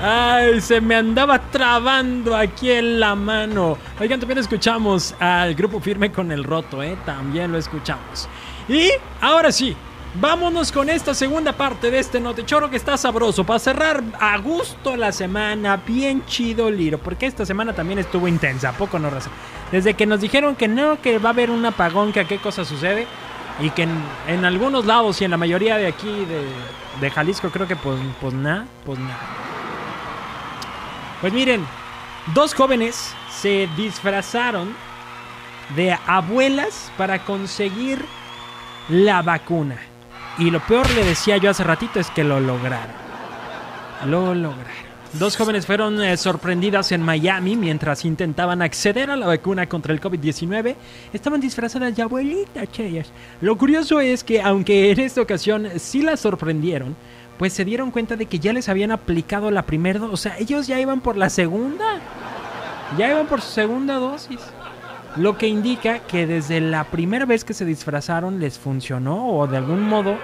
Ay, 0.00 0.60
se 0.60 0.80
me 0.80 0.94
andaba 0.94 1.40
trabando 1.50 2.36
aquí 2.36 2.70
en 2.70 3.00
la 3.00 3.16
mano. 3.16 3.76
Oigan, 3.98 4.20
también 4.20 4.38
escuchamos 4.38 5.12
al 5.18 5.56
grupo 5.56 5.80
firme 5.80 6.12
con 6.12 6.30
el 6.30 6.44
roto, 6.44 6.82
¿eh? 6.82 6.96
También 7.04 7.50
lo 7.50 7.58
escuchamos. 7.58 8.28
Y 8.68 8.90
ahora 9.20 9.50
sí, 9.50 9.74
vámonos 10.20 10.70
con 10.70 10.88
esta 10.88 11.14
segunda 11.14 11.52
parte 11.52 11.90
de 11.90 11.98
este 11.98 12.20
notechoro 12.20 12.70
que 12.70 12.76
está 12.76 12.96
sabroso. 12.96 13.42
Para 13.42 13.58
cerrar 13.58 14.04
a 14.20 14.38
gusto 14.38 14.94
la 14.94 15.10
semana, 15.10 15.78
bien 15.84 16.24
chido, 16.26 16.70
Liro. 16.70 16.98
Porque 16.98 17.26
esta 17.26 17.44
semana 17.44 17.72
también 17.72 17.98
estuvo 17.98 18.28
intensa, 18.28 18.68
¿a 18.68 18.72
poco 18.74 19.00
no, 19.00 19.10
raza? 19.10 19.30
Desde 19.72 19.94
que 19.94 20.06
nos 20.06 20.20
dijeron 20.20 20.54
que 20.54 20.68
no, 20.68 21.00
que 21.00 21.18
va 21.18 21.30
a 21.30 21.32
haber 21.32 21.50
un 21.50 21.66
apagón, 21.66 22.12
que 22.12 22.20
a 22.20 22.24
qué 22.24 22.38
cosa 22.38 22.64
sucede. 22.64 23.08
Y 23.58 23.70
que 23.70 23.82
en, 23.82 23.90
en 24.28 24.44
algunos 24.44 24.86
lados 24.86 25.20
y 25.20 25.24
en 25.24 25.32
la 25.32 25.36
mayoría 25.36 25.76
de 25.76 25.88
aquí 25.88 26.06
de, 26.06 26.44
de 27.00 27.10
Jalisco 27.10 27.50
creo 27.50 27.66
que 27.66 27.74
pues, 27.74 27.98
pues 28.20 28.32
nada, 28.32 28.64
pues 28.86 29.00
nada. 29.00 29.47
Pues 31.20 31.32
miren, 31.32 31.66
dos 32.34 32.54
jóvenes 32.54 33.12
se 33.30 33.68
disfrazaron 33.76 34.74
de 35.74 35.96
abuelas 36.06 36.92
para 36.96 37.24
conseguir 37.24 38.04
la 38.88 39.22
vacuna. 39.22 39.76
Y 40.38 40.50
lo 40.50 40.60
peor, 40.60 40.88
le 40.90 41.04
decía 41.04 41.36
yo 41.36 41.50
hace 41.50 41.64
ratito, 41.64 41.98
es 41.98 42.10
que 42.10 42.22
lo 42.22 42.38
lograron. 42.38 42.94
Lo 44.06 44.32
lograron. 44.34 44.88
Dos 45.14 45.36
jóvenes 45.36 45.64
fueron 45.64 46.02
eh, 46.02 46.18
sorprendidas 46.18 46.92
en 46.92 47.02
Miami 47.02 47.56
mientras 47.56 48.04
intentaban 48.04 48.60
acceder 48.60 49.10
a 49.10 49.16
la 49.16 49.26
vacuna 49.26 49.66
contra 49.66 49.94
el 49.94 50.00
COVID-19. 50.00 50.76
Estaban 51.12 51.40
disfrazadas 51.40 51.96
de 51.96 52.02
abuelitas, 52.02 52.70
cheyas. 52.70 53.10
Lo 53.40 53.56
curioso 53.56 54.00
es 54.00 54.22
que, 54.22 54.42
aunque 54.42 54.90
en 54.90 55.00
esta 55.00 55.22
ocasión 55.22 55.66
sí 55.78 56.02
las 56.02 56.20
sorprendieron, 56.20 56.94
pues 57.38 57.52
se 57.52 57.64
dieron 57.64 57.90
cuenta 57.90 58.16
de 58.16 58.26
que 58.26 58.38
ya 58.38 58.52
les 58.52 58.68
habían 58.68 58.90
aplicado 58.90 59.50
la 59.50 59.62
primera 59.62 60.00
dosis. 60.00 60.14
O 60.14 60.16
sea, 60.16 60.38
ellos 60.38 60.66
ya 60.66 60.80
iban 60.80 61.00
por 61.00 61.16
la 61.16 61.30
segunda. 61.30 62.00
Ya 62.96 63.10
iban 63.10 63.26
por 63.26 63.40
su 63.40 63.50
segunda 63.52 63.94
dosis. 63.94 64.40
Lo 65.16 65.38
que 65.38 65.46
indica 65.46 66.00
que 66.00 66.26
desde 66.26 66.60
la 66.60 66.84
primera 66.84 67.26
vez 67.26 67.44
que 67.44 67.54
se 67.54 67.64
disfrazaron 67.64 68.40
les 68.40 68.58
funcionó 68.58 69.28
o 69.28 69.46
de 69.46 69.56
algún 69.56 69.82
modo 69.82 70.16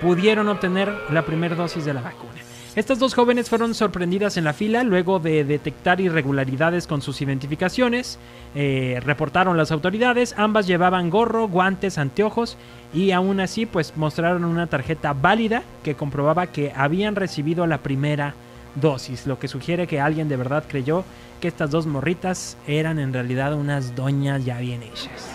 pudieron 0.00 0.48
obtener 0.48 0.92
la 1.10 1.24
primera 1.24 1.54
dosis 1.54 1.84
de 1.84 1.94
la 1.94 2.02
vacuna. 2.02 2.32
Estas 2.74 2.98
dos 2.98 3.12
jóvenes 3.12 3.50
fueron 3.50 3.74
sorprendidas 3.74 4.38
en 4.38 4.44
la 4.44 4.54
fila 4.54 4.82
luego 4.82 5.18
de 5.18 5.44
detectar 5.44 6.00
irregularidades 6.00 6.86
con 6.86 7.02
sus 7.02 7.20
identificaciones. 7.20 8.18
Eh, 8.54 8.98
reportaron 9.04 9.58
las 9.58 9.70
autoridades. 9.70 10.34
Ambas 10.38 10.66
llevaban 10.66 11.10
gorro, 11.10 11.48
guantes, 11.48 11.98
anteojos 11.98 12.56
y 12.94 13.10
aún 13.10 13.40
así 13.40 13.66
pues 13.66 13.94
mostraron 13.94 14.46
una 14.46 14.68
tarjeta 14.68 15.12
válida 15.12 15.62
que 15.84 15.96
comprobaba 15.96 16.46
que 16.46 16.72
habían 16.74 17.14
recibido 17.14 17.66
la 17.66 17.76
primera 17.76 18.34
dosis, 18.74 19.26
lo 19.26 19.38
que 19.38 19.48
sugiere 19.48 19.86
que 19.86 20.00
alguien 20.00 20.30
de 20.30 20.38
verdad 20.38 20.64
creyó 20.66 21.04
que 21.42 21.48
estas 21.48 21.70
dos 21.70 21.86
morritas 21.86 22.56
eran 22.66 22.98
en 22.98 23.12
realidad 23.12 23.52
unas 23.52 23.94
doñas 23.94 24.46
ya 24.46 24.58
bien 24.58 24.82
hechas. 24.82 25.30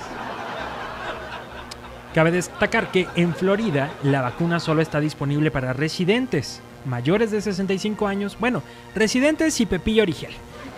Cabe 2.15 2.32
destacar 2.32 2.89
que 2.89 3.08
en 3.15 3.36
Florida 3.36 3.91
la 4.01 4.24
vacuna 4.24 4.60
solo 4.60 4.82
está 4.82 5.00
disponible 5.00 5.51
para 5.51 5.74
residentes 5.74 6.63
mayores 6.86 7.31
de 7.31 7.41
65 7.41 8.07
años. 8.07 8.38
Bueno, 8.39 8.63
residentes 8.96 9.60
y 9.60 9.65
Pepillo 9.65 10.03
Origel. 10.03 10.31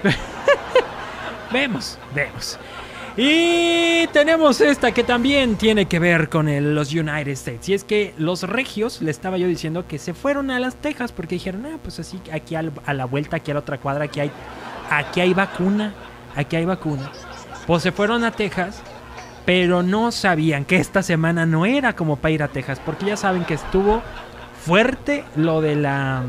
vemos, 1.51 1.97
vemos. 2.13 2.59
Y 3.17 4.07
tenemos 4.13 4.61
esta 4.61 4.93
que 4.93 5.03
también 5.03 5.57
tiene 5.57 5.87
que 5.87 5.99
ver 5.99 6.29
con 6.29 6.47
los 6.73 6.93
United 6.93 7.27
States. 7.33 7.67
Y 7.67 7.73
es 7.73 7.83
que 7.83 8.13
los 8.17 8.43
regios, 8.43 9.01
le 9.01 9.11
estaba 9.11 9.37
yo 9.37 9.47
diciendo 9.47 9.85
que 9.87 9.97
se 9.97 10.13
fueron 10.13 10.51
a 10.51 10.59
las 10.59 10.75
Texas 10.75 11.11
porque 11.11 11.35
dijeron, 11.35 11.65
ah, 11.65 11.77
pues 11.81 11.99
así, 11.99 12.21
aquí 12.31 12.55
a 12.55 12.93
la 12.93 13.05
vuelta, 13.05 13.37
aquí 13.37 13.51
a 13.51 13.55
la 13.55 13.59
otra 13.59 13.77
cuadra, 13.77 14.05
aquí 14.05 14.21
hay, 14.21 14.31
aquí 14.89 15.19
hay 15.19 15.33
vacuna, 15.33 15.93
aquí 16.35 16.55
hay 16.55 16.65
vacuna. 16.65 17.11
Pues 17.67 17.83
se 17.83 17.91
fueron 17.91 18.23
a 18.23 18.31
Texas, 18.31 18.81
pero 19.45 19.83
no 19.83 20.11
sabían 20.11 20.63
que 20.63 20.77
esta 20.77 21.03
semana 21.03 21.45
no 21.45 21.65
era 21.65 21.95
como 21.97 22.15
para 22.15 22.31
ir 22.31 22.43
a 22.43 22.47
Texas, 22.47 22.79
porque 22.85 23.07
ya 23.07 23.17
saben 23.17 23.43
que 23.43 23.55
estuvo 23.55 24.01
fuerte 24.69 25.23
lo 25.35 25.61
de 25.61 25.75
la, 25.75 26.21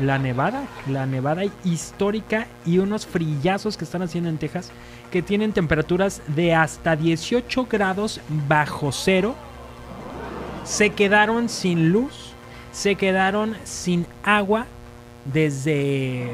la 0.00 0.18
nevada, 0.18 0.64
la 0.88 1.04
nevada 1.04 1.42
histórica 1.62 2.46
y 2.64 2.78
unos 2.78 3.04
frillazos 3.06 3.76
que 3.76 3.84
están 3.84 4.00
haciendo 4.00 4.30
en 4.30 4.38
Texas 4.38 4.72
que 5.10 5.20
tienen 5.20 5.52
temperaturas 5.52 6.22
de 6.28 6.54
hasta 6.54 6.96
18 6.96 7.66
grados 7.70 8.22
bajo 8.48 8.92
cero. 8.92 9.34
Se 10.64 10.88
quedaron 10.88 11.50
sin 11.50 11.92
luz, 11.92 12.32
se 12.72 12.94
quedaron 12.94 13.54
sin 13.64 14.06
agua 14.24 14.64
desde, 15.26 16.30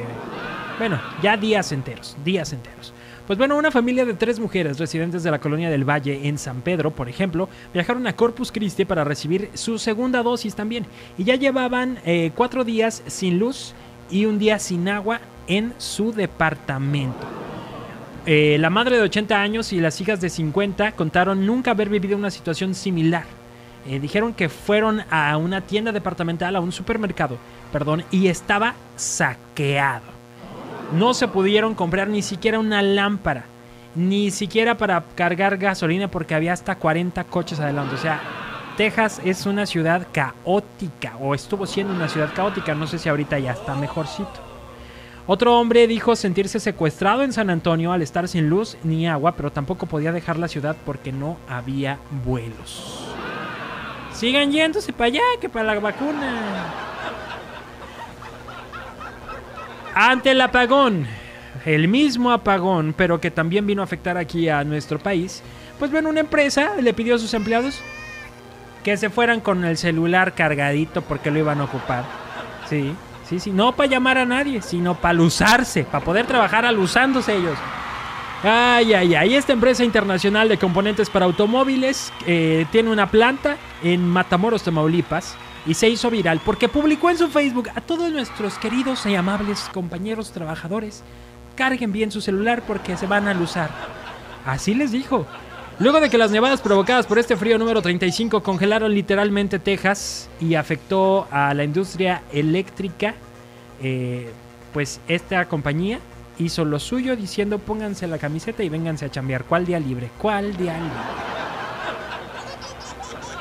bueno, 0.79 1.01
ya 1.25 1.37
días 1.37 1.73
enteros, 1.73 2.17
días 2.25 2.53
enteros. 2.53 2.95
Pues 3.29 3.39
bueno, 3.39 3.59
una 3.59 3.71
familia 3.71 4.07
de 4.07 4.15
tres 4.15 4.41
mujeres 4.41 4.79
residentes 4.79 5.23
de 5.23 5.31
la 5.31 5.39
colonia 5.39 5.69
del 5.69 5.85
Valle 5.85 6.27
en 6.29 6.39
San 6.39 6.63
Pedro, 6.63 6.93
por 6.93 7.11
ejemplo, 7.11 7.51
viajaron 7.75 8.07
a 8.07 8.17
Corpus 8.17 8.51
Christi 8.51 8.87
para 8.87 9.05
recibir 9.05 9.51
su 9.53 9.79
segunda 9.79 10.23
dosis 10.23 10.55
también. 10.55 10.87
Y 11.19 11.25
ya 11.25 11.35
llevaban 11.35 11.99
eh, 12.07 12.31
cuatro 12.35 12.65
días 12.65 13.03
sin 13.07 13.39
luz 13.39 13.75
y 14.11 14.25
un 14.25 14.39
día 14.39 14.59
sin 14.59 14.89
agua 14.89 15.21
en 15.47 15.75
su 15.77 16.11
departamento. 16.15 17.19
Eh, 18.25 18.57
la 18.59 18.71
madre 18.71 18.97
de 18.97 19.03
80 19.03 19.39
años 19.39 19.75
y 19.75 19.81
las 19.81 20.01
hijas 20.01 20.23
de 20.23 20.31
50 20.31 20.93
contaron 20.93 21.45
nunca 21.45 21.73
haber 21.73 21.91
vivido 21.91 22.17
una 22.17 22.31
situación 22.31 22.75
similar. 22.75 23.25
Eh, 23.87 24.01
dijeron 24.01 24.33
que 24.33 24.49
fueron 24.49 25.03
a 25.11 25.37
una 25.37 25.61
tienda 25.61 25.93
departamental, 25.93 26.57
a 26.57 26.61
un 26.61 26.73
supermercado, 26.73 27.37
perdón, 27.71 28.05
y 28.11 28.29
estaba 28.29 28.75
saqueado. 28.97 30.18
No 30.93 31.13
se 31.13 31.29
pudieron 31.29 31.75
comprar 31.75 32.09
ni 32.09 32.23
siquiera 32.23 32.59
una 32.59 32.81
lámpara, 32.81 33.45
ni 33.95 34.31
siquiera 34.31 34.77
para 34.77 35.05
cargar 35.15 35.59
gasolina 35.59 36.09
porque 36.09 36.35
había 36.35 36.53
hasta 36.53 36.77
40 36.77 37.25
coches 37.25 37.61
adelante. 37.61 37.95
O 37.95 37.99
sea, 37.99 38.21
Texas 38.77 39.21
es 39.25 39.45
una 39.45 39.67
ciudad 39.67 40.07
caótica, 40.13 41.17
o 41.21 41.35
estuvo 41.35 41.67
siendo 41.67 41.93
una 41.93 42.09
ciudad 42.09 42.31
caótica, 42.35 42.75
no 42.75 42.87
sé 42.87 42.99
si 42.99 43.09
ahorita 43.09 43.39
ya 43.39 43.53
está 43.53 43.75
mejorcito. 43.75 44.49
Otro 45.27 45.59
hombre 45.59 45.87
dijo 45.87 46.17
sentirse 46.17 46.59
secuestrado 46.59 47.23
en 47.23 47.35
San 47.35 47.51
Antonio 47.51 47.93
al 47.93 48.01
estar 48.01 48.29
sin 48.29 48.49
luz 48.49 48.79
ni 48.83 49.07
agua, 49.07 49.33
pero 49.37 49.53
tampoco 49.53 49.85
podía 49.85 50.11
dejar 50.11 50.39
la 50.39 50.49
ciudad 50.49 50.75
porque 50.87 51.13
no 51.13 51.37
había 51.49 51.99
vuelos. 52.25 53.05
Sigan 54.15 54.53
yéndose 54.53 54.93
para 54.95 55.09
allá, 55.09 55.23
que 55.39 55.51
para 55.51 55.75
la 55.75 55.81
vacuna. 55.81 56.88
Ante 60.01 60.31
el 60.31 60.41
apagón, 60.41 61.09
el 61.67 61.89
mismo 61.89 62.31
apagón, 62.31 62.95
pero 62.97 63.21
que 63.21 63.33
también 63.33 63.67
vino 63.67 63.83
a 63.83 63.85
afectar 63.85 64.17
aquí 64.17 64.49
a 64.49 64.63
nuestro 64.63 65.01
país, 65.01 65.43
pues 65.77 65.91
bueno, 65.91 66.09
una 66.11 66.21
empresa 66.21 66.77
le 66.81 66.95
pidió 66.95 67.17
a 67.17 67.19
sus 67.19 67.35
empleados 67.35 67.81
que 68.85 68.97
se 68.97 69.11
fueran 69.11 69.41
con 69.41 69.65
el 69.65 69.77
celular 69.77 70.37
cargadito 70.37 71.03
porque 71.03 71.33
lo 71.33 71.41
iban 71.41 71.61
a 71.61 71.65
ocupar. 71.65 72.05
Sí, 72.71 72.95
sí, 73.29 73.41
sí, 73.41 73.51
no 73.51 73.73
para 73.75 73.89
llamar 73.89 74.19
a 74.19 74.25
nadie, 74.25 74.63
sino 74.63 74.95
para 74.95 75.21
usarse, 75.21 75.83
para 75.83 76.05
poder 76.05 76.27
trabajar 76.27 76.65
alusándose 76.65 77.35
ellos. 77.35 77.59
Ay, 78.45 78.95
ay, 78.95 79.17
ay. 79.17 79.35
Esta 79.35 79.53
empresa 79.53 79.83
internacional 79.83 80.49
de 80.49 80.59
componentes 80.59 81.11
para 81.11 81.25
automóviles 81.25 82.13
eh, 82.25 82.67
tiene 82.71 82.91
una 82.91 83.11
planta 83.11 83.57
en 83.83 84.07
Matamoros, 84.09 84.63
Tamaulipas. 84.63 85.37
Y 85.67 85.75
se 85.75 85.89
hizo 85.89 86.11
viral 86.11 86.41
porque 86.45 86.69
publicó 86.69 87.11
en 87.11 87.19
su 87.19 87.29
Facebook 87.29 87.69
a 87.75 87.81
todos 87.81 88.11
nuestros 88.11 88.59
queridos 88.59 89.05
y 89.07 89.15
amables 89.15 89.69
compañeros 89.73 90.33
trabajadores. 90.33 91.03
Carguen 91.57 91.93
bien 91.93 92.11
su 92.11 92.21
celular 92.21 92.63
porque 92.67 92.97
se 92.97 93.07
van 93.07 93.29
a 93.29 93.39
usar. 93.39 93.71
Así 94.47 94.75
les 94.75 94.93
dijo. 94.93 95.27
Luego 95.81 96.01
de 96.01 96.11
que 96.11 96.19
las 96.19 96.33
nevadas 96.33 96.61
provocadas 96.61 97.07
por 97.07 97.21
este 97.21 97.37
frío 97.37 97.57
número 97.57 97.81
35 97.81 98.43
congelaron 98.43 98.93
literalmente 98.93 99.61
Texas 99.61 100.29
y 100.41 100.57
afectó 100.57 101.29
a 101.31 101.55
la 101.55 101.63
industria 101.63 102.23
eléctrica, 102.33 103.15
eh, 103.81 104.33
pues 104.73 105.01
esta 105.07 105.45
compañía 105.47 106.01
hizo 106.39 106.65
lo 106.65 106.81
suyo 106.81 107.15
diciendo 107.15 107.59
pónganse 107.59 108.09
la 108.09 108.19
camiseta 108.19 108.65
y 108.65 108.69
vénganse 108.69 109.05
a 109.05 109.11
chambear. 109.11 109.45
¿Cuál 109.45 109.67
día 109.67 109.79
libre? 109.79 110.11
¿Cuál 110.19 110.57
día 110.57 110.75
libre? 110.79 110.99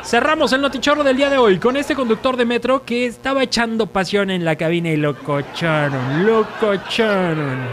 Cerramos 0.08 0.54
el 0.54 0.62
notichorro 0.62 1.04
del 1.04 1.18
día 1.18 1.30
de 1.30 1.38
hoy 1.38 1.60
con 1.60 1.76
este 1.76 1.94
conductor 1.94 2.38
de 2.38 2.46
metro 2.46 2.86
que 2.86 3.08
estaba 3.08 3.44
echando 3.44 3.88
pasión 3.88 4.30
en 4.30 4.46
la 4.46 4.56
cabina 4.56 4.88
y 4.88 4.96
lo 4.96 5.18
cocharon, 5.18 6.26
lo 6.26 6.48
cocharon. 6.62 7.68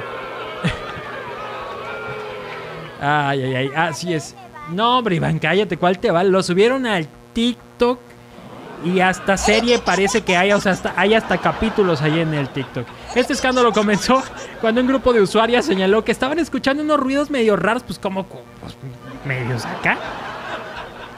Ay, 3.01 3.41
ay, 3.41 3.55
ay, 3.55 3.71
así 3.77 4.13
es. 4.15 4.35
No, 4.71 4.99
hombre, 4.99 5.15
Iván, 5.15 5.39
cállate, 5.39 5.77
¿cuál 5.77 6.01
te 6.01 6.11
va? 6.11 6.25
Lo 6.25 6.43
subieron 6.43 6.87
al 6.87 7.07
TikTok 7.35 8.01
y 8.85 8.99
hasta 8.99 9.37
serie 9.37 9.79
parece 9.79 10.23
que 10.23 10.37
hay, 10.37 10.51
o 10.51 10.61
sea, 10.61 10.73
hasta, 10.73 10.93
hay 10.97 11.15
hasta 11.15 11.39
capítulos 11.39 12.03
ahí 12.03 12.19
en 12.19 12.35
el 12.35 12.49
TikTok. 12.49 12.85
Este 13.15 13.35
escándalo 13.35 13.73
comenzó 13.73 14.21
cuando 14.61 14.81
un 14.81 14.89
grupo 14.89 15.13
de 15.13 15.21
usuarias 15.21 15.67
señaló 15.67 16.05
que 16.05 16.11
estaban 16.11 16.41
escuchando 16.41 16.83
unos 16.83 16.99
ruidos 16.99 17.31
medio 17.31 17.55
raros, 17.55 17.85
pues 17.85 18.01
como 18.01 18.25
pues, 18.25 18.75
medios 19.25 19.65
acá. 19.67 19.99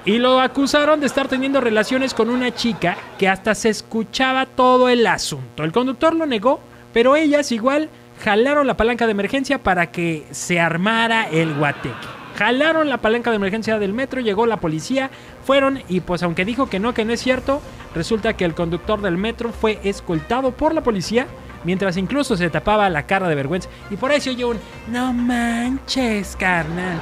Y 0.06 0.18
lo 0.18 0.38
acusaron 0.38 1.00
de 1.00 1.06
estar 1.06 1.26
teniendo 1.26 1.60
relaciones 1.60 2.14
con 2.14 2.30
una 2.30 2.54
chica 2.54 2.96
que 3.18 3.28
hasta 3.28 3.56
se 3.56 3.70
escuchaba 3.70 4.46
todo 4.46 4.88
el 4.88 5.04
asunto. 5.04 5.64
El 5.64 5.72
conductor 5.72 6.14
lo 6.14 6.26
negó, 6.26 6.60
pero 6.92 7.16
ellas 7.16 7.50
igual 7.50 7.90
jalaron 8.22 8.68
la 8.68 8.76
palanca 8.76 9.06
de 9.06 9.10
emergencia 9.10 9.64
para 9.64 9.90
que 9.90 10.24
se 10.30 10.60
armara 10.60 11.28
el 11.28 11.52
guateque. 11.54 12.06
Jalaron 12.36 12.88
la 12.88 12.98
palanca 12.98 13.30
de 13.30 13.36
emergencia 13.36 13.80
del 13.80 13.94
metro, 13.94 14.20
llegó 14.20 14.46
la 14.46 14.58
policía, 14.58 15.10
fueron 15.44 15.82
y 15.88 15.98
pues 15.98 16.22
aunque 16.22 16.44
dijo 16.44 16.70
que 16.70 16.78
no, 16.78 16.94
que 16.94 17.04
no 17.04 17.12
es 17.12 17.20
cierto, 17.20 17.60
resulta 17.92 18.34
que 18.34 18.44
el 18.44 18.54
conductor 18.54 19.00
del 19.00 19.16
metro 19.16 19.50
fue 19.50 19.80
escoltado 19.82 20.52
por 20.52 20.72
la 20.72 20.82
policía, 20.82 21.26
mientras 21.64 21.96
incluso 21.96 22.36
se 22.36 22.48
tapaba 22.48 22.88
la 22.90 23.06
cara 23.06 23.28
de 23.28 23.34
vergüenza. 23.34 23.68
Y 23.90 23.96
por 23.96 24.12
eso 24.12 24.30
yo 24.30 24.50
un, 24.50 24.58
no 24.86 25.12
manches, 25.12 26.36
carnal. 26.36 27.00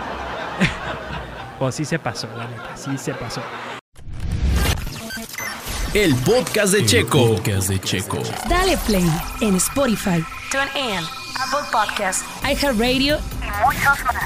Pues 1.64 1.76
sí 1.76 1.86
se 1.86 1.98
pasó, 1.98 2.28
la 2.36 2.46
neta, 2.46 2.76
sí 2.76 2.98
se 2.98 3.14
pasó. 3.14 3.40
El 5.94 6.14
podcast 6.16 6.74
de 6.74 6.84
Checo, 6.84 7.20
El 7.20 7.36
Podcast 7.36 7.68
de 7.68 7.80
Checo. 7.80 8.18
Dale 8.50 8.76
play 8.76 9.10
en 9.40 9.54
Spotify. 9.54 10.22
Tune 10.50 10.68
in. 10.78 10.98
Apple 10.98 11.66
Podcasts. 11.72 12.22
iHeartRadio. 12.42 13.16
Y 13.40 13.64
muchos 13.64 14.04
más. 14.04 14.24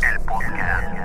El 0.00 0.20
podcast. 0.20 0.97